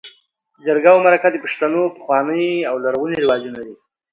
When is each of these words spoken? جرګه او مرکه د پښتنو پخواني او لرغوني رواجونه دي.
جرګه 0.65 0.89
او 0.93 0.99
مرکه 1.05 1.29
د 1.31 1.35
پښتنو 1.43 1.81
پخواني 1.95 2.47
او 2.69 2.75
لرغوني 2.83 3.17
رواجونه 3.23 3.59
دي. 3.67 3.75